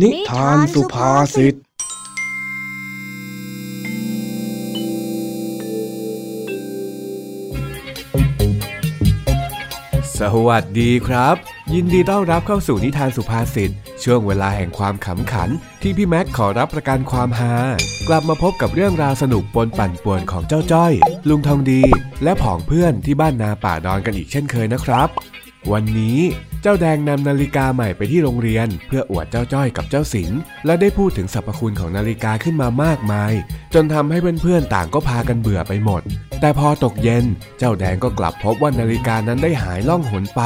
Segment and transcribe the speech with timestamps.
[0.00, 1.56] นิทานสุภาษิต ส
[10.46, 11.36] วัสดีครับ
[11.74, 13.70] ยินดีต้อนรับเข้าสู่นิทานสุภาษิต
[14.04, 15.50] ช่วงเวลาแห่งความขำขัน
[15.82, 17.54] ที่พี่แม็กขอรับประกันความฮา
[18.08, 20.92] กลับมาพบกับเรื่องราวสนุกปนปั่นป่วนของเจ้าจ้อย
[21.28, 21.82] ลุงทองดี
[22.24, 25.08] และผองเพื่อนที่บ้านนาป่าดอนกันอีกเช่นเคยนะครับ
[25.72, 26.18] วันนี้
[26.62, 30.30] เจ้าแดงนำนาฬิกาใหม่ไปที่โรงเรียน เพื่ออวดเจ้าจ้อยกับเจ้าสิง
[30.66, 33.32] และได้พูดถึงสรรพคุณของนาฬิกาขึ้นมามากมาย
[33.74, 36.02] จนทำให้เพื่อนๆต่างก็พากันเบื่อไปหมด
[36.40, 37.24] แต่พอตกเย็น
[37.58, 40.42] เจ้าแดงก็กลับพบว่านาฬิกานั้นได้หายล่องหนไป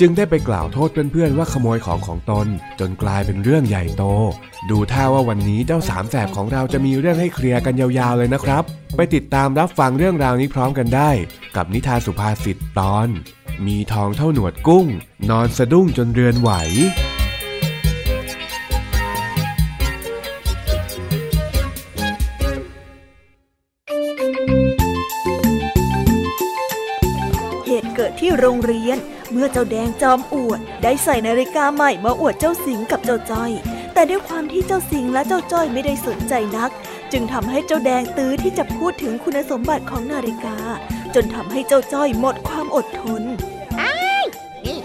[0.00, 2.46] จึงได้ไปกล่าวโทษเพื่อนๆว่าขโมยของของตน
[2.80, 4.04] จนกลายเป็นเรื่องใหญ่โต
[4.70, 8.64] ดูท่าว่าวันนี้เจ้าสามแสบของเราจะมีเรื่องให้เคลียร์กันยาวๆเลยนะครับ
[8.96, 11.10] ไปติดตามรับฟังเรื่องราวนี้พร้อมกันได้
[11.56, 13.08] กับนิทานสุภาษิตตอน
[13.66, 14.86] มีทองเท่าหนวดกุ้ง
[15.30, 16.50] นอนสะดุ้งจนเรือนไหว
[27.66, 28.98] เหตุเกิดที่โรงเรียน
[29.32, 33.52] เมื่อเจ้าแดงจอมอวด ได้ใส่นาฬิกาใหม่มาอวดเจ้าสิงกับเจ้าจ้อย
[33.92, 36.70] แต่ด้วยความที่เจ้าสิงและเจ้าจ้อยไม่ได้สนใจนัก
[37.12, 40.56] จึงทำให้เจ้าแดงตื้อที่จะพูดถึงคุณสมบัติของนาฬิกา
[41.14, 43.22] จนทำให้เจ้าจ้อยหมดความอดทน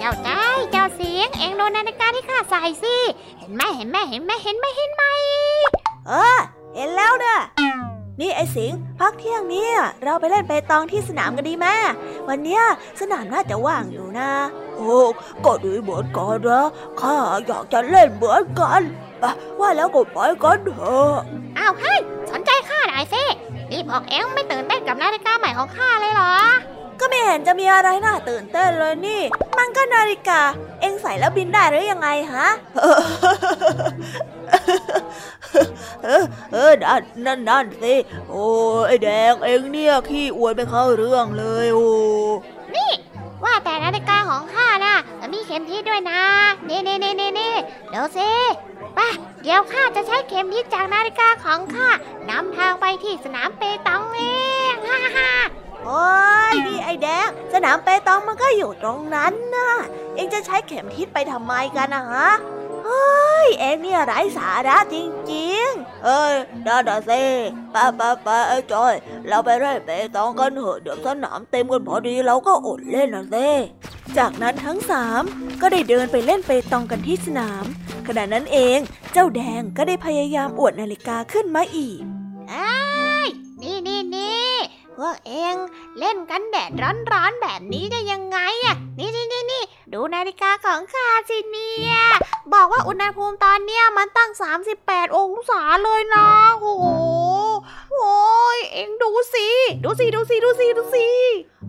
[0.03, 2.95] จ้าจ้อยเจ้าเสียง เองดูนาฬิกาที่ข้าใส่สิ
[3.39, 5.03] เห็นไหมเห็นไหมเห็นไหมเห็นไหมเห็นไหม
[6.07, 6.39] เออ
[6.75, 7.37] เห็นแล้วเด้อ
[8.19, 11.67] นี่ไอ้สิงห์พักเที่ยงเนี่ยเราไปเล่นเปตองที่สนามกันดีไหม
[12.27, 12.63] วันเนี้ย
[12.99, 14.31] สนามน่าจะว่างอยู่นะ
[14.75, 14.97] โอ้
[15.45, 16.65] ก็ดีเหมือนกันนะ
[17.01, 17.15] ข้า
[17.47, 18.81] อยากจะเล่นเหมือนกัน
[19.23, 21.13] อะว่าแล้วก็ไปกันเถอะ
[21.57, 21.99] อ้าวเฮ้ย
[22.31, 23.23] สนใจข้าหน่อยสิ
[23.71, 26.33] นี่พวกเองไม่ตื่นเต้นกับนาฬิกาใหม่ของข้าเลยเหรอ
[27.03, 29.21] ก็ไม่เห็นจะมีอะไรน่าตื่นเต้นเลยนี่
[29.57, 30.41] มันก็นาฬิกา
[30.81, 32.47] เอ็งใส่แล้วบินได้หรือยังไงฮะ
[36.03, 37.93] เออเออนั่นนั่นนั่นสิ
[38.29, 38.45] โอ้
[38.87, 41.89] ไอแดงเอ็งเนี่ยขี้อวดไปเข้าเรื่องเลยโอ้
[42.75, 42.91] นี่
[43.43, 44.95] ว่าแต่นาฬิกาของข้าน่ะ
[45.33, 46.21] มีเข็มทิศด้วยนะ
[46.65, 47.51] เน่เน่เน่เน่เน่
[47.89, 48.29] เดี๋ยวสิ
[48.95, 48.99] ไป
[49.43, 51.89] เดี๋ยวข้าจะใช้เข็มทิศจากนาฬิกาของข้า
[52.29, 54.21] นำทางไปที่สนามเปตองเอ
[54.71, 55.31] งฮ่าฮ่า
[55.85, 56.05] โอ้
[56.51, 59.69] ยนี่ไอแดง สนามเปตองมันก็อยู่ตรงนั้นนะ
[60.15, 62.29] เองจะใช้เข็มทิศไปทำไมกันนะฮะ
[62.85, 64.97] เฮ้ยเอ็งเนี่ยไร้สาระจ
[65.33, 66.33] ริงๆ เอ้ย
[66.63, 67.21] ได้ได้สิ
[67.71, 68.93] ไปไปไปไอ้จอย
[69.27, 73.49] เราไปเล่นเปตองกันเถอะเดี๋ยวสนามเต็มกันพอดีเราก็อดเล่นนะสิ
[74.17, 75.21] จากนั้นทั้งสาม
[75.61, 77.63] ก็ได้เดินไปเล่นเปตองกันที่สนาม
[78.07, 78.79] ขณะนั้นเอง
[79.13, 82.01] เจ้าแดงก็ได้พยายามอวดนาฬิกาขึ้นมาอีก
[82.51, 82.82] อ้ยนี่นี่นี่
[84.97, 85.55] พวกเอง
[85.99, 91.95] เล่นกันแดดร้อนๆแบบนี้ได้ยังไงอะนี่นี่นี่นี่ดูนาฬิกาของข้าสิเนี่ย
[92.53, 94.31] บอกว่าอุณหภูมิตอนเนี้ยมันตั้ง
[94.75, 96.27] 38 องศาเลยนะ
[96.59, 96.85] โอ้โห
[97.91, 98.15] โอ้
[98.55, 99.47] ยเองดูสิ
[99.83, 101.07] ดูสิดูสิดูสิดูสิ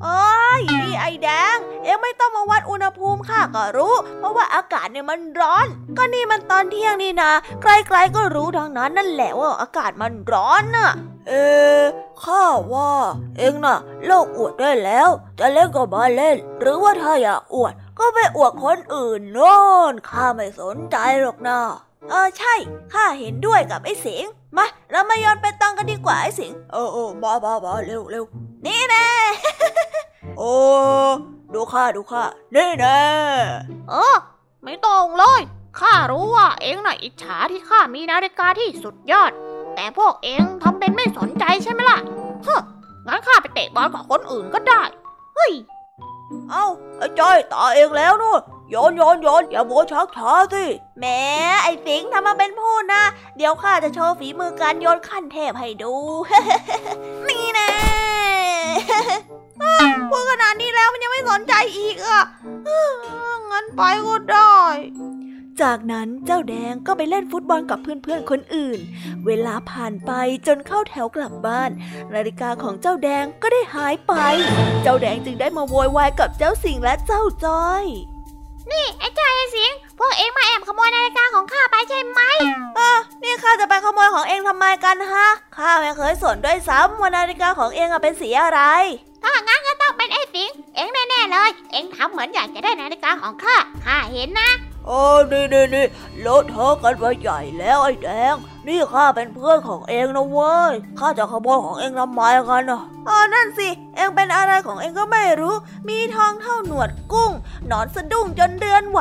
[0.03, 0.23] โอ้
[0.59, 5.67] ยนี่ไอแดง เอ็งไม่ต้องมาวัดอุณหภูมิข้าก็รู้ เพราะว่าอากาศเนี่ยมันร้อน
[5.99, 10.93] ก็นี่มันตอนเที่ยงนี่นะใครๆก็รู้ดังนั้นนั่นแหละว่าอากาศมันร้อนน่ะ
[11.29, 11.33] เอ
[11.81, 11.83] อ
[12.23, 12.93] ข้าว่า
[13.39, 15.09] เอ็งน่ะเลิกอวดได้แล้ว
[15.39, 19.57] จะเล่นก็มาเล่น หรือว่าถ้าอยากอวด ก็ไปอวดคนอื่นโน่
[19.93, 21.59] นข้าไม่สนใจหรอกนะ
[22.11, 22.55] เออใช่
[22.93, 24.25] ข้าเห็นด้วยกับไอ้สิง
[24.57, 28.25] มาเรามาย้อนไปตังกันดีกว่าไอ้สิงเออเออมามามาเร็วเร็ว
[28.67, 29.07] นี่แน่
[30.39, 30.55] โอ้
[31.55, 32.25] ดูข้าดูข้า
[32.55, 32.99] นี่แน่
[33.91, 34.17] เออ
[34.65, 35.43] ไม่ต้องเลย
[35.81, 39.33] ข้ารู้ว่าเองน่ะอิจฉาที่ข้ามีนาฬิกาที่สุดยอด
[39.77, 41.99] แต่พวกเองทำเป็นไม่สนใจใช่ไหมล่ะ
[42.45, 42.61] เฮ้อ
[43.07, 44.83] งั้นข้าไปเตะบอลกับคนอื่นก็ได้
[45.35, 45.53] เฮ้ย
[46.51, 46.67] เอ้า
[46.99, 48.41] ไอ้จ้อยตาเองแล้วนู่น
[48.71, 50.65] โยนโยนโยนอย่ามัวชักช้าสิ
[50.99, 51.05] แหม
[51.63, 53.03] ไอ้สิงห์ทำมาเป็นพูดนะ
[53.37, 55.95] เดี๋ยวข้าจะโชว์ฝีมือการโยนขั้นเทพให้ดู
[57.29, 57.73] นี่แน่
[60.11, 62.23] พูดขนาดนี้แล้วมันยังไม่สนใจอีกอะ
[63.51, 64.57] งั้นไปก็ได้
[65.63, 68.79] จากนั้นเจ้าแดงก็ไปเล่นฟุตบอลกับเพื่อนๆคนอื่น
[69.27, 70.11] เวลาผ่านไป
[70.47, 71.71] จนเข้าแถวกลับบ้าน
[72.15, 74.13] นาฬิกาของเจ้าแดงก็ได้หายไป
[74.83, 77.85] เจ้าแดงจึงได้มาโวยวายกับเจ้าสิงห์และเจ้าจ้อย
[78.71, 82.21] นี่ไอ้ใจไอ้เสียงพวกเองมาแอบขโมยนาฬิกาของข้าไปใช่ไหม
[82.77, 88.61] เออนี่ข้าจะไปขโมยของเองทำไมกันฮะข้าไม่เคยสนด้วยซ้ำว่านาฬิกาของเองอะเป็นสีอะไร
[89.25, 94.51] ถ้างั้นก็ต้องเป็นไอ้สิงเองแน่ๆเลย เองทำเหมือนอยากจะได้นาฬิกาของข้าข้าเห็นนะ
[94.87, 95.01] โอ้
[95.33, 95.87] นี่นี่นี่
[96.21, 98.35] เลอะเทอะกันไปใหญ่แล้วไอ้แดง
[98.67, 105.55] นี่ข้าเป็นเพื่อนของเอ็งนะเว้ย ข้าจะขโมยของเอ็งทำไมกันอะอ๋อนั่นสิ เอ็งเป็นอะไรของเอ็งก็ไม่รู้
[105.89, 107.31] มีทองเท่าหนวดกุ้ง
[107.71, 109.01] นอนสะดุ้งจนเรือนไหว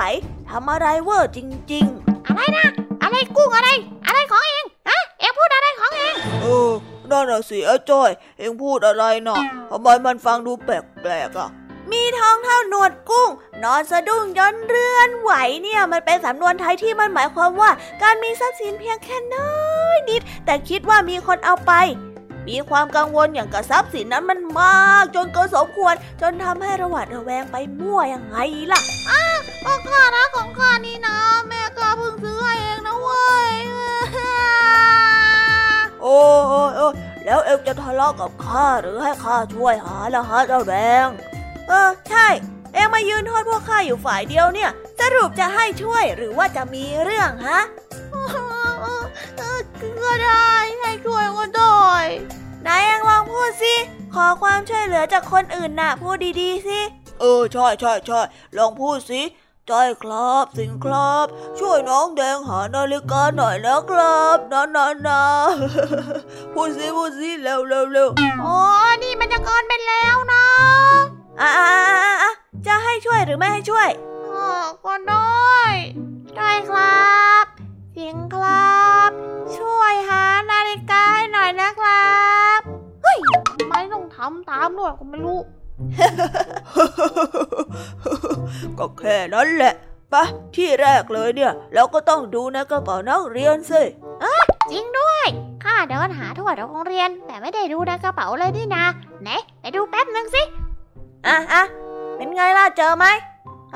[0.49, 1.37] ทำอะไรเวอร์จ
[1.73, 1.85] ริง
[2.27, 2.67] อะไรนะ
[3.03, 3.69] อะไรกุ้งอะไร
[4.07, 6.71] อะไรของเอ็งฮะเอ็งพูดอะไรของเอ็งๆเออ
[7.09, 8.09] นั่นน่ะสิไอ้จ้อย
[8.39, 9.37] เอ็งพูดอะไรน่ะ
[9.69, 11.49] ทำไมมันฟังดูแปลกๆอะ
[11.91, 13.29] มีทองเท่าหนวดกุ้ง
[13.63, 15.31] นอนสะดุ้งจนเรือนไหว
[15.63, 17.69] เนี่ยมันเป็นสำนวนไทยที่มันหมายความว่า
[18.01, 19.53] การมีทรัพย์สินเพียงแค่น้อ
[19.95, 21.73] ยนิด แต่คิดว่ามีคนเอาไป
[22.47, 28.37] มีความกังวลอย่างกับทรัพย์สินนั้นมันมาก จนเกินสมควร จนทำให้ระหวาดระแวงไปมั่วยังไง
[28.71, 28.81] ล่ะ
[29.65, 33.53] ก็ข้านะของข้านี่นะ แม่ข้าเพิ่งซื้อให้เองนะเว้ย
[36.01, 36.93] โอ้ยโอ้ยโอ้ย
[37.25, 40.75] แล้วเอ็งจะทะเลาะกับข้าหรือให้ข้าช่วยหาละฮะเจ้าแด
[41.05, 41.07] ง
[41.69, 42.27] เออ ใช่
[42.73, 44.69] เอ็งมายืนโทษพวกข้าอยู่ฝ่ายเดียวเนี่ย
[44.99, 47.61] สรุปจะให้ช่วยหรือว่าจะมีเรื่องฮะ
[50.03, 51.73] ก็ได้ให้ช่วยก็ได้
[52.65, 53.75] นายเอ็งลองพูดสิ
[54.13, 56.79] ขอความช่วยเหลือจากคนอื่นน่ะ พูดดีๆสิ
[57.19, 58.19] เออใช่ใช่ใช่
[58.57, 59.21] ลองพูดสิ
[59.69, 61.25] จ้อยครับสิงครับ
[61.59, 65.23] ช่วยน้องแดงหานาฬิกาหน่อยนะครับนะนะนะ
[66.53, 68.09] พูดสิพูดสิเร็วเร็วเร็ว
[68.41, 68.57] โอ้
[69.03, 70.45] นี่มันจะเกินไปแล้วนะ
[71.41, 72.31] อะอะอะอะ
[72.67, 73.89] จะให้ช่วยหรือไม่ให้ช่วย
[74.25, 74.51] อ๋อ
[74.85, 75.61] ก็ได้
[76.35, 77.13] ได้ครั
[77.43, 77.45] บ
[77.91, 79.11] เสียงครับ
[79.57, 82.13] ช่วยหานาฬิกาให้หน่อยนะครั
[82.57, 82.59] บ
[83.01, 83.17] เฮ้ย
[83.59, 85.39] ทำไมต้องทำตามด้วยก็ไม่รู้
[88.77, 89.73] ก็แค่นั้นแหละ
[90.13, 90.23] ปะ
[90.55, 93.81] ที่แรกเลยเนี่ยแล้วก็ต้องดูในกระเป๋านักเรียนสิ
[94.71, 95.25] จริงด้วย
[95.63, 98.85] ข้าเดินหาทั่วโรงเรียน แต่ไม่ได้ดูในกระเป๋าเลยนี่นะ
[99.21, 99.29] ไหน
[99.61, 100.43] ไปดูแป๊บหนึ่งสิ
[101.27, 101.63] อะอะ
[102.15, 103.05] เป็นไงล่ะเจอไหม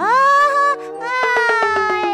[0.02, 0.14] อ้า
[1.02, 1.18] เอ้
[2.06, 2.08] ย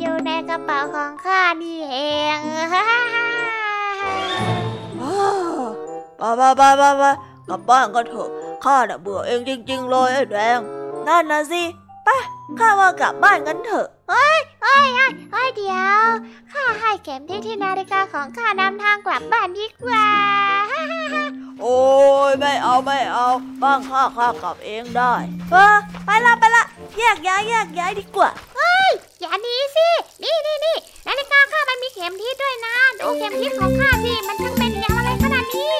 [0.00, 1.98] อยู่ในกระเป๋าของข้านี่เอ
[2.36, 7.04] งอ้าวไปไปไปไปไป
[7.48, 8.28] กลับบ้านกันเถอะ
[8.64, 10.58] ข้าน่ะเบื่อเองจริง ๆ เลยไอ้แดง
[11.06, 11.62] นั่นนะสิ
[12.04, 12.08] ไป
[12.58, 14.86] ข้าว่ากลับบ้านกันเถอะเฮ้ยเฮ้ย
[15.32, 16.04] เฮ้ยเดี๋ยว
[16.52, 20.06] ข้าให้เข็มทิศที่นาฬิกาของข้านำทางกลับบ้านดีกว่า
[21.62, 21.80] โอ้
[22.30, 23.28] ยไม่เอาไม่เอา
[23.62, 25.14] บ้างข้าข้ากลับเองได้
[25.50, 25.76] เออ
[26.06, 26.64] ไปละไปละ
[26.98, 28.30] แยกย้ายแยกย้ายดีกว่า
[29.20, 29.88] อย่าหนีสิ
[30.22, 30.76] นี่นี่นี่
[31.06, 35.72] นาฬิกาข้ามันมีเข็มทิศด้วยนะ ดูเข็มทิศของข้าสิ มันช่างเป็นอย่างอะไรขนาดนี้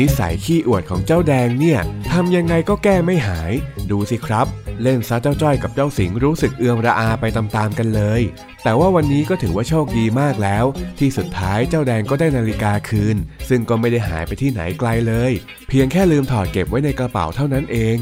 [0.00, 3.52] นิสัยขี้อวดของเจ้าแดงเนี่ยทำยังไงก็แก้ไม่หาย
[3.90, 4.46] ดูสิครับ
[4.82, 8.22] เล่นซะเจ้าจ้อยกับเจ้าสิงรู้สึกเอือมระอาไปตามๆกันเลย
[8.64, 10.64] แต่ว่าวันนี้ก็ถือว่าโชคดีมากแล้ว
[10.98, 13.16] ที่สุดท้ายเจ้าแดงก็ได้นาฬิกาคืน
[13.48, 15.32] ซึ่งก็ไม่ได้หายไปที่ไหนไกลเลย
[15.68, 17.96] เพียงแค่ลืมถอดเก็บไว้ในกระเป๋าเท่านั้นเอง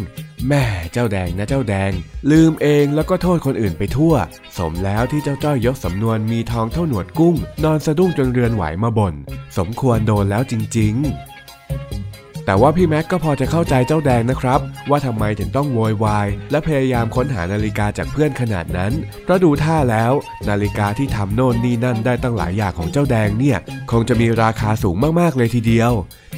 [0.48, 1.92] แม่เจ้าแดงนะเจ้าแดง
[2.30, 4.14] ลืมเองแล้วก็โทษคนอื่นไปทั่ว
[4.58, 9.14] สมแล้วที่เจ้าจ้อยยกสำนวนมีทองเท่าหนวดกุ้ง นอนสะดุ้งจนเรือนไหวมาบ่น
[9.58, 11.33] สมควรโดนแล้วจริง ๆ
[12.46, 18.92] แต่ว่าพี่แม็กก็พอจะเข้าใจเจ้าแดงนะครับ ว่าทำไมถึงต้องโวยวาย และพยายามค้นหานาฬิกาจากเพื่อนขนาดนั้น
[19.24, 20.12] เพราะดูท่าแล้ว
[20.48, 23.58] นาฬิกาที่ทำโน่นนี่นั่นได้ตั้งหลายอย่างของเจ้าแดงเนี่ย
[23.90, 25.92] คงจะมีราคาสูงมากๆเลยทีเดียว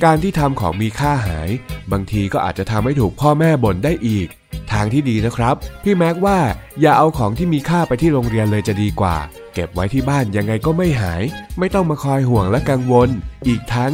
[0.04, 1.50] การที่ทำของมีค่าหาย
[1.92, 4.28] บางทีก็อาจจะทำให้ถูกพ่อแม่บ่นได้อีก
[4.72, 5.54] ทางที่ดีนะครับ
[5.84, 6.38] พี่แม็กว่า
[6.80, 9.16] อย่าเอาของที่มีค่าไปที่โรงเรียนเลยจะดีกว่า
[9.58, 11.22] เก็บไว้ที่บ้านยังไงก็ไม่หาย
[11.58, 13.08] ไม่ต้องมาคอยห่วงและกังวล
[13.48, 13.92] อีกทั้ง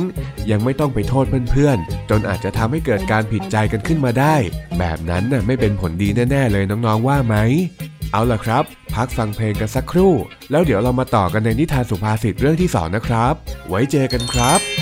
[0.50, 4.34] ยังไม่ต้องไปโทษเพื่อนๆ จนอาจจะทำให้เกิดการผิดใจกันขึ้นมาได้
[4.78, 7.36] แบบนั้นน่ะไม่เป็นผลดีแน่ๆเลยน้องๆว่าไหม
[8.12, 8.64] เอาล่ะครับ
[8.94, 10.12] พักฟังเพลงกันสักครู่
[10.50, 13.34] แล้วเดี๋ยวเรามาต่อกันในนิทานสุภาษิตเรื่องที่สองนะครับ
[13.68, 14.81] ไว้เจอกันครับ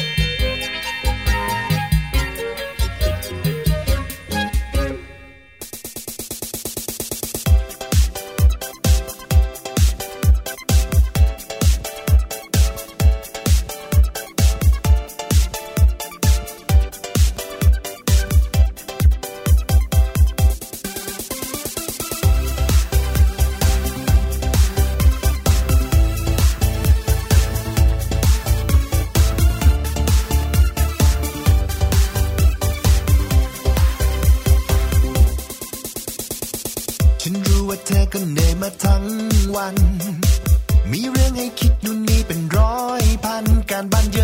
[43.92, 44.19] พัน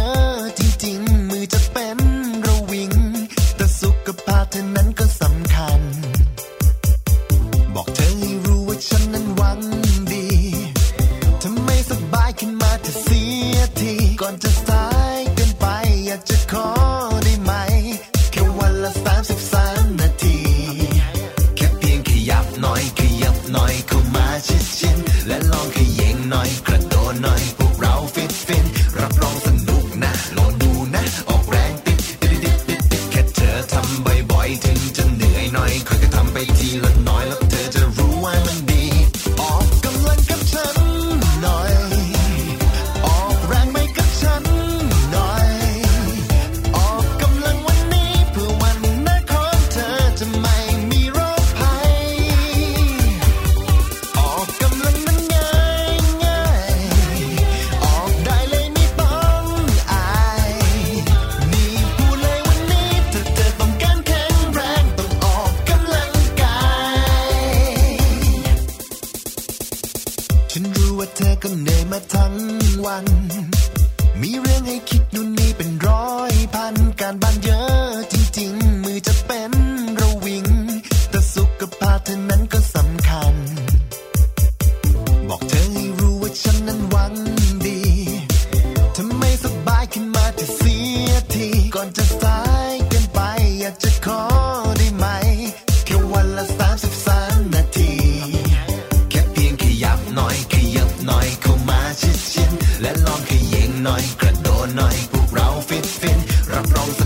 [105.66, 106.18] fit fin
[106.48, 107.05] Wrap round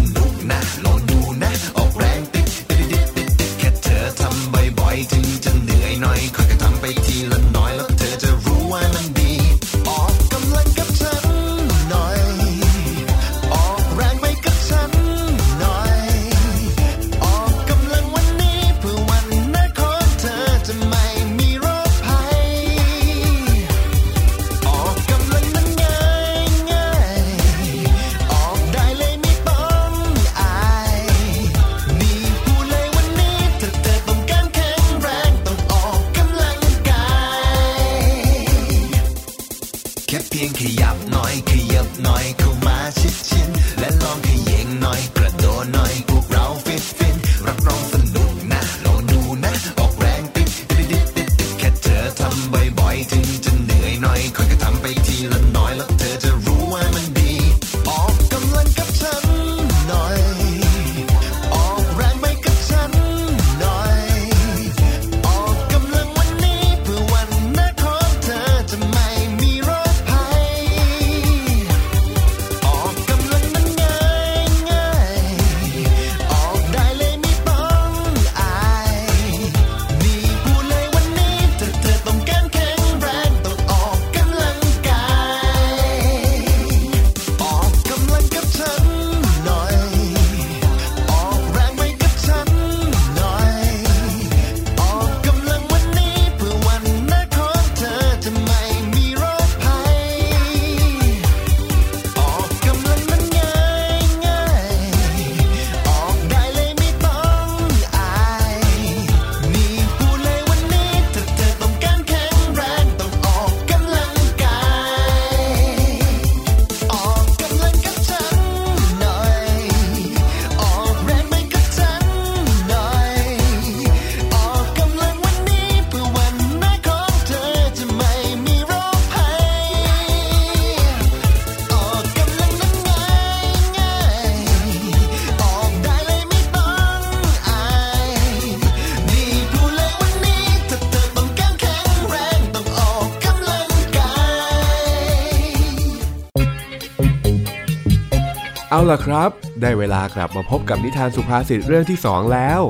[148.81, 152.61] าล่ะครับ ได้เวลากลับมาพบกับนิทานสุภาษิตเรื่องที่สองแล้ว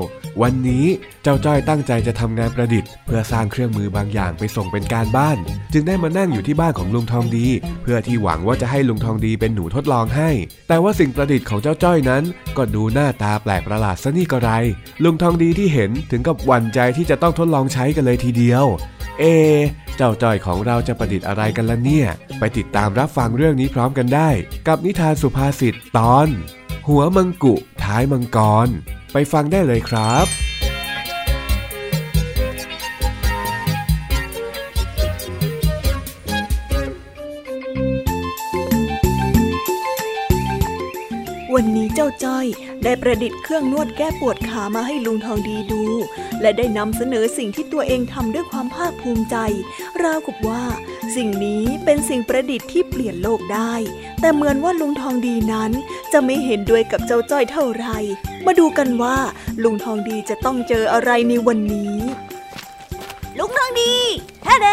[0.41, 0.85] วันนี้
[1.23, 2.80] เจ้าจ้อยตั้งใจจะทำงานประดิษฐ์
[3.13, 5.37] พื่อสร้างเครื่องมือบางอย่างไปส่งเป็นการบ้าน
[5.73, 7.47] จึงได้มานั่งอยู่ที่บ้านของลุงทองดี
[7.81, 10.29] เพื่อที่หวังว่าจะให้ลุงทองดีเป็นหนูทดลองให้
[10.67, 12.23] แต่ว่าสิ่งประดิษฐ์ของเจ้าจ้อยนั้น
[12.57, 14.51] ก็ดูหน้าตาแปลกประหลาดซะนี่ก็ไร
[15.03, 18.65] ลุงทองดีที่เห็นถึงกับหวั่นใจที่จะต้องทดลองใช้กันเลยทีเดียว
[19.19, 19.23] เอ
[19.97, 22.07] เจ้าจ้อยของเราจะประดิษฐ์อะไรกันล่ะเนี่ย
[22.39, 24.29] ไปติดตามรับฟังเรื่องนี้พร้อมกันได้
[24.67, 26.27] กับนิทานสุภาษิตตอน
[26.87, 28.67] หัวมังกุท้ายมังกร
[29.13, 30.50] ไปฟังได้เลยครับ
[41.95, 42.45] เจ้าจ้อย
[42.83, 45.83] ได้ประดิษฐ์เครื่องนวดแก้ปวดขามาให้ลุงทองดีดู
[46.41, 49.35] และได้นำเสนอสิ่งที่ตัวเองทำด้วยความภาคภูมิใจ
[50.03, 50.63] ราวกับว่า
[51.15, 53.73] สิ่งนี้เป็นสิ่งประดิษฐ์ที่เปลี่ยนโลกได้
[54.21, 55.71] แต่เหมือนว่าลุงทองดีนั้น
[56.11, 57.87] จะไม่เห็นด้วยกับเจ้าจ้อยเท่าไร
[58.45, 59.17] มาดูกันว่า
[59.63, 61.95] ลุงทองดีจะต้องเจออะไรในวันนี้
[63.39, 63.93] ลุงทองดี
[64.47, 64.67] ฮ่าเด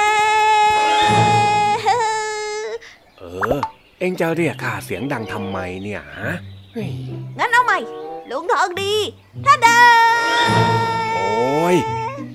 [3.19, 3.25] เอ
[3.57, 3.61] อ
[4.01, 6.35] เอ็งจ้าเรียกข้าเสียงดังทำไมเนี่ยฮะ
[7.39, 7.79] งั้นเอาใหม่
[8.31, 8.95] ลุงทองดี
[9.45, 9.79] ท่าเดิ
[11.15, 11.77] โอ้ย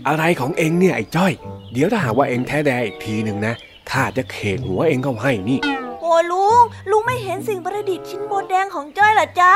[0.07, 1.33] อะไรของเองเนี่ยไอ้จ้อย
[1.73, 3.53] เดี๋ยวถ้าหาว่าเองแท้แดอีกทีหนึ่งนะ
[3.91, 5.59] ข้าจะเขกหัวเองเข้าให้นี่
[6.01, 9.53] โอ้ลุง ลุงไม่เห็นสิ่งประดิษฐ์ชิ้นโบนแดงของจ้อยหรอจ๊ะ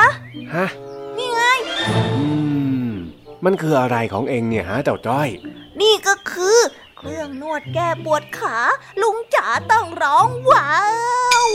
[0.54, 0.66] ฮะ
[1.16, 1.40] นี่ไง
[2.16, 2.24] อื
[2.90, 2.92] ม
[3.44, 5.28] มันคืออะไรของเองเนี่ยฮะเจ้าจ้อย
[5.80, 6.58] นี่ก็คือ
[7.00, 8.56] เครื่องนวดแก้ปวดขา
[9.02, 10.72] ลุงจ๋าต้องร้องว้า
[11.44, 11.46] ว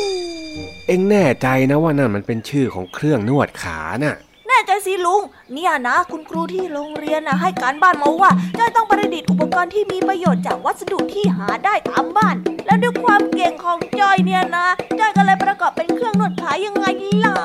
[0.88, 4.16] เองแน่ใจนะว่านั่นมันเป็นชื่อของเครื่องนวดขาน่ะ
[4.48, 5.22] แน่ใจสิลุง
[5.54, 12.36] เนี่ยนะ คุณครูที่โรงเรียนนะให้การบ้านมาว่าจ้อยต้องประดิษฐ์อุปกรณ์ที่มีประโยชน์จากวัสดุที่หาได้ตามบ้าน
[12.66, 14.68] แล้วด้วยความเก่งของจ้อยเนี่ยนะ
[15.00, 16.86] จ้อยก็เลยประกอบเป็นเครื่องนวดขายังไง
[17.24, 17.36] ล่ะ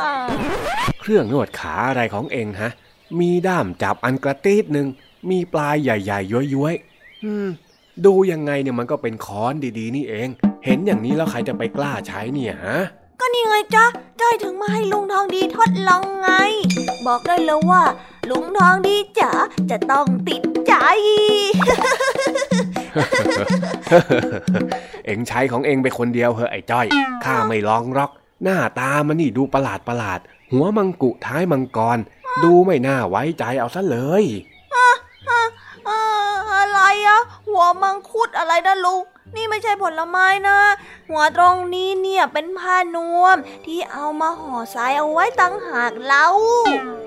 [1.00, 2.71] เครื่องนวดขาอะไรของเองฮะ
[3.21, 4.87] มีด้ามจับอันกระตีดหนึ่ง
[5.31, 7.49] มีปลายใหญ่ๆย้อยๆอืม
[8.07, 10.28] ดูยังไงเนี่ยมันก็เป็นค้อนดีๆ นี่เอง
[10.64, 12.78] เห็นอย่างนี้แล้วใครจะไปกล้าใช้เนี่ยฮะ
[13.21, 13.85] ก็นี่ไงจ๊ะ
[14.21, 16.31] จ้อยถึงมาให้ลุงทองดีทดลองไง
[17.07, 17.83] บอกได้เลยว่า
[18.31, 19.33] ลุงทองดีจ๋า
[19.71, 20.75] จะต้องติดใจ
[25.05, 26.87] เองใช้ของเองไปคนเดียวเหอะไอ้จ้อย
[27.25, 28.11] ข้าไม่ลองหรอก
[28.45, 30.21] หน้าตามันนี่ดูประหลาดประหลาด
[30.52, 31.99] หัวมังกุท้ายมังกร
[32.45, 34.25] ดูไม่น่าไว้ใจเอาซะเลย
[35.88, 36.02] อ่า
[36.54, 39.02] อะไรอะหัวมังคุดอะไรนะลุง
[39.37, 40.59] นี่ไม่ใช่ผลไม้นะ
[41.11, 46.26] หัวตรงนี้เนี่ยเป็นผ้านวม ที่เอามาห่อสายเอาไว้ตั้งหากเล่า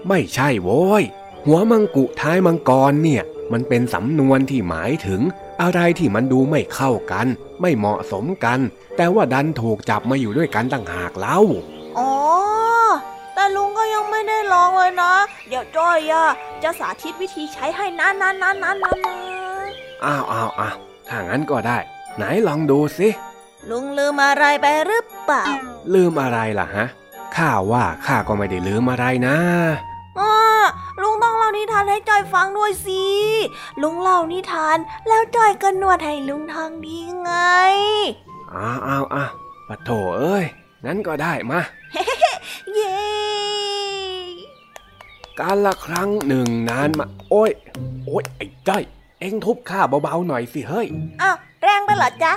[0.07, 1.03] ไม่ใช่โว้ย
[1.45, 5.21] หัวมังกุท้ายมังกรเนี่ย มันเป็นสำนวนที่หมายถึง
[5.61, 7.27] อะไรที่มันดูไม่เข้ากัน
[7.61, 8.59] ไม่เหมาะสมกัน
[8.97, 11.39] แต่ว่าดันถูกจับมาอยู่ด้วยกันต่างหากเล่า
[14.53, 15.13] ลองเลยนะ
[15.47, 16.25] เดี๋ยวจ้อยอะ
[16.63, 19.15] จะสาธิตวิธีใช้ให้นานนานๆๆๆๆนะ
[20.05, 20.75] อ้าวอ้าวอ้าว
[21.09, 21.77] ถ้างั้นก็ได้
[22.15, 23.09] ไหนลองดูสิ
[23.69, 25.43] ลุงลืมอะไรไปหรือเปล่า
[25.93, 26.85] ลืมอะไรล่ะฮะ
[27.35, 29.37] ข้าว่าข้าก็ไม่ได้ลืมอะไรนะ
[30.19, 30.33] อ่า
[31.01, 33.03] ลุงต้องเล่านิทานให้จอยฟังด้วยสิ
[33.81, 37.31] ลุงเล่านิทาน แล้วจอยก็นวดให้ลุงทางดีไง
[38.53, 39.31] อ้าวอ้าวอ้าว
[39.67, 40.45] ปะโถเอ้ย
[40.85, 41.59] งั้นก็ได้มา
[42.73, 43.80] เย้
[45.41, 47.51] การละครั้งหนึ่งนานมา โอ้ย
[48.05, 48.83] โอ้ยไอ้จ้อย
[49.19, 50.87] เอ็งทุบข้าเบาๆหน่อยสิเฮ้ย
[51.21, 52.33] อ้าวแรงไปเหรอจ๊ะ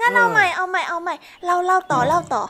[0.00, 1.14] งั้นเอาเออใหม่เอาใหม่เอาใหม่
[1.44, 2.42] เล่าเล่าต่อเล่าต่อ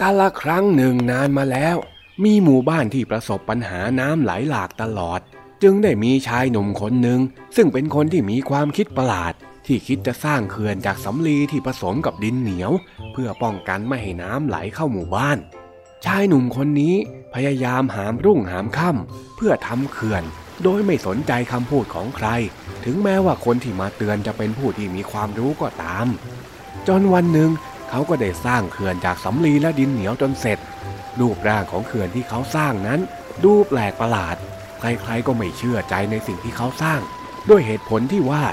[0.00, 1.76] การละครั้งหนึ่งนานมาแล้ว
[2.24, 5.20] มีหมู่บ้านที่ประสบปัญหาน้ำไหลหลากตลอด
[5.62, 7.20] จึงได้มีชายหนุ่มคนหนึ่ง
[7.56, 9.32] ซึ่งเป็นคนที่มีความคิดประหลาด
[9.66, 12.72] ที่คิดจะสร้างเขื่อนจากสำลีที่ผสมกับดินเหนียว
[13.12, 15.38] เพื่อป้องกันไม่ให้น้ำไหลเข้าหมู่บ้าน
[16.04, 16.94] ชายหนุ่มคนนี้
[17.34, 20.22] พยายามหามรุ่งหามค่ำเพื่อทำเขื่อน
[20.62, 22.28] โดยไม่สนใจคำพูดของใคร
[22.84, 26.06] ถึงแม้ว่าคนที่มาเตือนจะเป็นผู้ที่มีความรู้ก็ตาม
[26.88, 27.50] จนวันหนึ่ง
[27.90, 30.58] เขาก็ได้สร้างเขื่อนจากสำลีและดินเหนียวจนเสร็จ
[31.20, 33.00] รูปร่างของเขื่อนที่เขาสร้างนั้น
[33.44, 34.36] ดูแปลกประหลาด
[34.80, 37.00] ใครๆก็ไม่เชื่อใจในสิ่งที่เขาสร้าง
[37.50, 38.44] ด้วยเหตุผลที่ว่า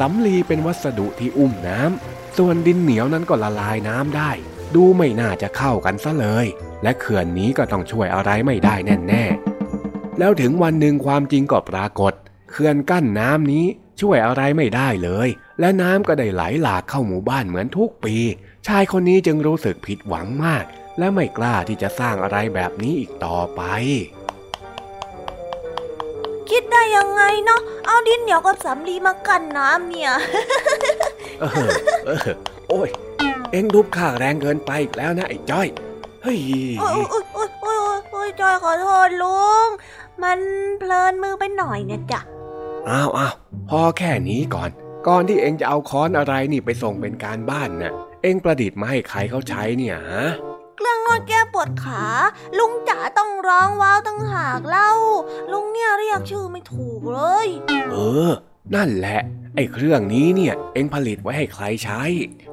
[0.00, 4.30] สำลีเป็นวัสดุที่อุ้มน้ำส่วนดินเหนียวนั้นก็ละลายน้ำได้
[4.74, 6.46] ดูไม่น่าจะเข้ากันซะเลย
[6.84, 8.74] และเขื่อนนี้ก็ต้องช่วยอะไรไม่ได้
[9.08, 12.12] แน่ๆ แล้วถึงวันหนึ่งความจริงก็ปรากฏ
[12.50, 13.66] เขื่อนกั้นน้ำนี้
[14.00, 15.28] ช่วยอะไรไม่ได้เลย
[15.60, 18.16] และน้ำก็ได้ไหลหลากเข้าหมู่บ้านเหมือนทุกปี
[18.66, 20.64] ชายคนนี้จึงรู้สึกผิดหวังมาก
[20.98, 23.62] และไม่กล้าที่จะสร้างอะไรแบบนี้อีกต่อไป
[26.50, 30.12] คิดได้ยังไงเนาะเอาดินเหนียวกับสำลีมากั้นน้ำเนี่ย
[31.40, 31.70] เออ
[32.06, 32.28] เออ
[32.68, 32.90] โอ้ย
[33.52, 35.66] เอ็งทุบข้าแรงเกินไปอีกแล้วนะไอ้จ้อย
[36.24, 36.40] เฮ้ย
[36.80, 39.66] โอ้ยโอ้ยโอ้ยโอ้ยโอ้ยจอยขอโทษลุง
[40.22, 40.38] มัน
[40.78, 42.20] เพลินมือไปหน่อยเนี่ยจ้ะ
[42.88, 43.34] อ้าวอ้าว
[43.70, 44.70] พอแค่นี้ก่อน
[45.08, 50.26] ก่อนที่เอ็งจะเอาค้อนอะไรนี่ไปส่งเป็นการบ้านน่ะ เอ็งประดิษฐ์มาให้ใครเขาใช้เนี่ยฮะ
[50.76, 52.04] เครื่องนวดแก้ปวดขา
[52.58, 54.90] ลุงจ๋าต้องร้องว้าวตั้งหากเล่า
[55.52, 57.46] ลุงเนี่ยเรียกชื่อไม่ถูกเลย
[57.92, 57.96] เอ
[58.28, 58.32] อ
[58.74, 59.20] นั่นแหละ
[59.54, 62.02] ไอ้เครื่องนี้เนี่ยเอ็งผลิตไว้ให้ใครใช้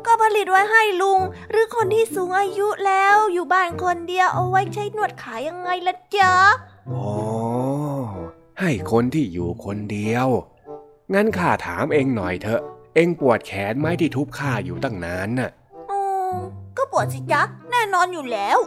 [0.06, 1.20] ก็ผลิตไว้ให้ลุง
[1.52, 6.34] หรือคนที่สูงอายุแล้วอยู่บ้านคนเดียวเอาไว้ใช้นวดขายังไงล่ะจ๊ะ
[6.92, 7.06] อ๋อ
[8.60, 10.28] ให้คนที่อยู่คนเดียว
[11.14, 12.62] งั้นข้าถามเอ็งหน่อยเถอะ
[12.96, 15.50] เอ็งปวดแขนไหมที่ทุบข้าอยู่ตั้งนานน่ะ
[15.92, 16.02] อ๋อ
[16.78, 18.58] ก็ปวดสิจ๊ะแน่นอนอยู่แล้ว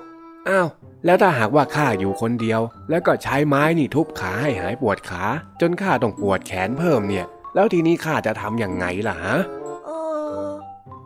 [0.48, 0.68] อ้าว
[1.04, 5.24] แล้วถ้าหากว่าข้าอยู่คนเดียว แล้วก็ใช้ไม้นี่ทุบขาให้หายปวดขา
[5.61, 9.36] จนข้าต้องปวดแขนเพิ่มเนี่ย แล้วทีนี้ข้าจะทำยังไงล่ะฮะ
[9.86, 9.90] เอ
[10.46, 10.48] อ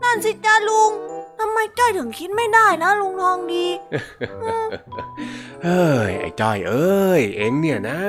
[0.03, 0.93] นั่นสิจ้าลุง
[1.39, 3.67] ทำไมจ้อยถึงคิดไม่ได้นะลุงทองดี
[5.65, 8.01] เฮ้ยไอ้จ้อยเอ้ยเอ็งเนี่ยนะ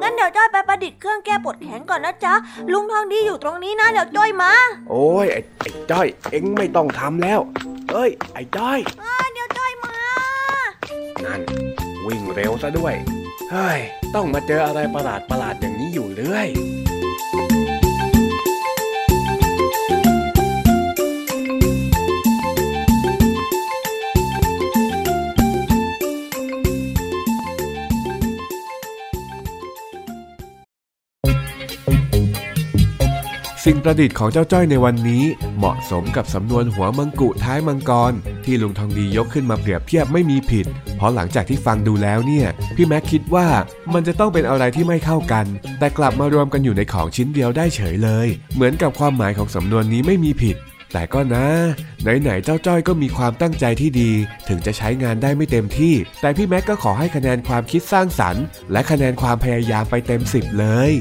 [0.00, 2.34] งั้นเดี๋ยวจ้อยไปประดิษฐ์เครื่องแก้ปวดแขนก่อนนะจ๊ะ
[2.72, 4.52] ลุงทองดีอยู่ตรงนี้นะเดี๋ยวจ้อยมา
[4.90, 7.40] โอ้ยไอ้ไอ้จ้อย เอ็งไม่ต้องทำแล้ว
[7.92, 9.94] เอ้ย ไอ้จ้อยอ่าเดี๋ยวจ้อยมา
[11.24, 11.40] นั่น
[12.06, 12.94] วิ่งเร็วซะด้วย
[13.50, 13.78] เฮ้ย
[14.14, 16.48] ต้องมาเจออะไรประหลาดประหลาดอย่างนี้อยู่เรื่อย
[33.64, 35.24] สิ่งประดิษฐ์ของเจ้าจ้อยในวันนี้
[35.56, 38.12] เหมาะสมกับสำนวนหัวมังกุท้ายมังกร
[38.44, 42.46] ที่ลุงทองดียกขึ้นมาเปรียบเทียบไม่มีผิด เพราะหลังจากที่ฟังดูแล้วเนี่ย
[42.76, 43.46] พี่แม็กคิดว่า
[43.92, 45.46] มันจะต้องเป็นอะไรที่ไม่เข้ากัน
[45.78, 50.56] แต่กลับมารวมกันอยู่ในของชิ้นเดียวได้เฉยเลย เหมือนกับความหมายของสำนวนนี้ไม่มีผิด
[50.92, 51.46] แต่ก็นะ
[52.02, 54.10] ไหนๆเจ้าจ้อยก็มีความตั้งใจที่ดี
[54.48, 60.92] ถึงจะใช้งานได้ไม่เต็มที่ แต่พี่แม็กก็ขอให้คะแนนความคิดสร้างสรรค์ และคะแนนความพยายามไปเต็มสิบเลย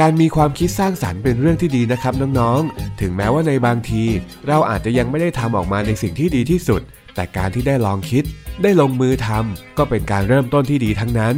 [0.00, 4.04] การมีความคิดสร้างสรรค์เป็นเรื่องที่ดีนะครับน้องๆ ถึงแม้ว่าในบางที
[4.48, 6.82] เราอาจจะยังไม่ได้ทำออกมาในสิ่งที่ดีที่สุด
[7.14, 8.24] แต่การที่ได้ลองคิด
[8.62, 11.36] ได้ลงมือทำก็เป็นการเริ่มต้นที่ดีทั้งนั้น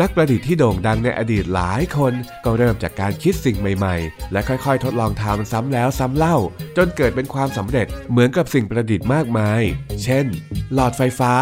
[0.00, 2.12] นักประดิษฐ์ที่โด่งดังในอดีตหลายคน
[2.44, 6.36] ก็เริ่มจากการคิดสิ่งใหม่ๆ และค่อยๆ ทดลองทำซ้ำแล้วซ้ำเล่า
[6.76, 9.62] จนเกิดเป็นความสำเร็จเหมือนกับสิ่งประดิษฐ์มากมาย
[10.02, 10.26] เช่น
[10.74, 11.34] หลอดไฟฟ้า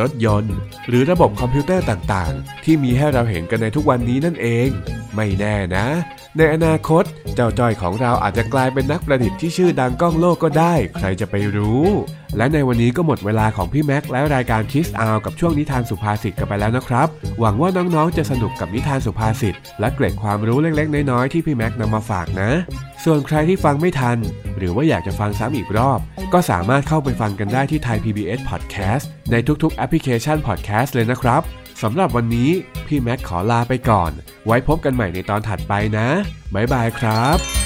[0.00, 0.54] รถยนต์
[0.88, 4.68] หรือระบบคอมพิวเตอร์ต่างๆ ที่มีให้เราเห็นกันในทุกวันนี้นั่นเอง
[5.14, 5.86] ไม่แน่นะ
[6.36, 11.86] ในอนาคต เจ้าจอยของเราอาจจะกลายเป็นนักประดิษฐ์ที่ชื่อดังก้องโลกก็ได้ ใครจะไปรู้
[12.36, 17.08] และในวันนี้ก็หมดเวลาของพี่แม็กและรายการคิสอากับช่วงนิทานสุภาษิตกันไปแล้วนะครับ
[17.40, 22.50] หวังว่าน้องๆ จะสนุกกับนิทานสุภาษิตและเกร็ดความรู้เล็กๆ น้อยๆ ที่พี่แม็กนำมาฝากนะ
[23.04, 24.18] ส่วนใครที่ฟังไม่ทัน
[24.58, 25.98] หรือว่าอยากจะฟังซ้ำอีกรอบ
[26.32, 31.42] ก็สามารถเข้าไปฟังกันได้ที่ Thai PBS Podcast ในทุกๆ แอปพลิเคชัน Podcast เลยนะครับ
[31.82, 32.50] สำหรับวันนี้
[32.86, 34.10] พี่แม็กขอลาไปก่อน
[34.46, 36.08] ไว้พบกันใหม่ในตอนถัดไปนะ
[36.54, 37.61] บ๊ายบายครับ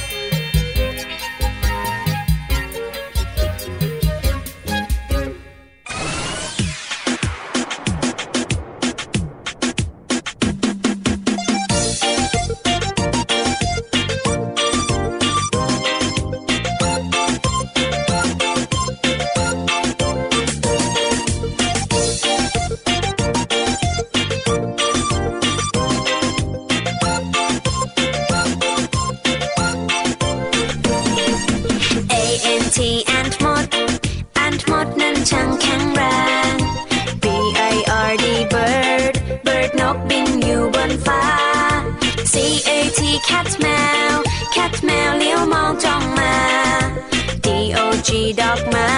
[48.36, 48.88] G dog มา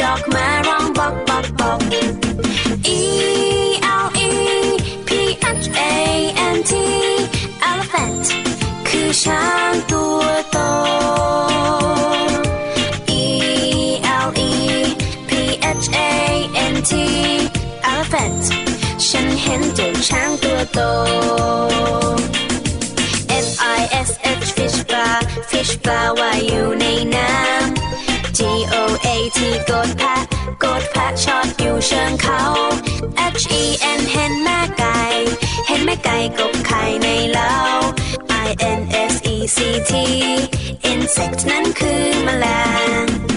[0.00, 1.80] dog มาร้องบอกบอกบอก
[2.98, 3.00] E
[4.04, 4.32] L E
[5.08, 5.10] P
[5.62, 5.92] H A
[6.54, 6.72] N T
[7.70, 8.26] elephant
[8.88, 10.58] คือช้างตัวโต
[13.22, 13.24] E
[14.26, 14.52] L E
[15.28, 15.30] P
[15.82, 16.10] H A
[16.72, 16.92] N T
[17.90, 18.44] elephant
[19.08, 20.80] ฉันเห็นเจ้าช้างตัวโต
[23.46, 24.10] F I S
[24.44, 25.08] H fish ปลา
[25.50, 26.84] fish ปลาว่ายอยู่ใน
[27.16, 27.77] น้ำ
[29.18, 30.16] ไอทีโกดแพะ
[30.64, 32.42] กดแพะชอดอยู่เชิงเขา
[33.40, 33.62] H E
[33.98, 35.00] N เห็นแม่ไก่
[35.66, 37.54] เห็นแม่ไก่กบไข่ในเล้า
[38.46, 38.80] I N
[39.12, 39.58] S E C
[39.90, 39.92] T
[40.92, 42.46] insect นั้นคือแมล
[43.02, 43.27] ง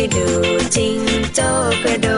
[0.00, 0.28] สิดู
[0.76, 0.98] จิง
[1.34, 1.48] โจ้
[1.82, 2.17] กระโดด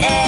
[0.00, 0.27] Hey.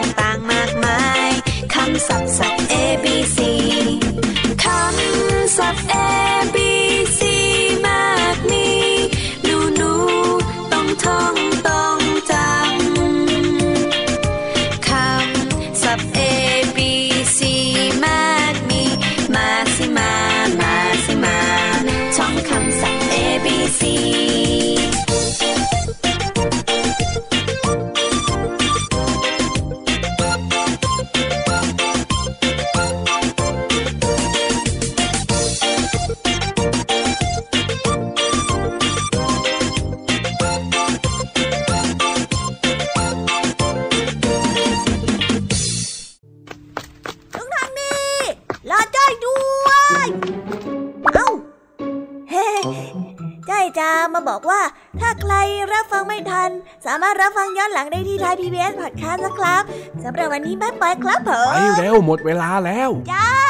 [57.83, 59.63] งย้อนหลังได้ที่ไทยพีบีเอสพอดแคสต์นะครับ
[60.03, 63.40] สำหรับวันนี้บ๊ายบายครับผไปมเร็วหมดเวลาแล้วจ้า